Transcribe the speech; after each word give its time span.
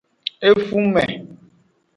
Efume. 0.49 1.05